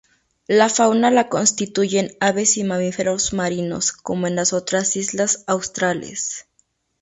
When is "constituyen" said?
1.29-2.09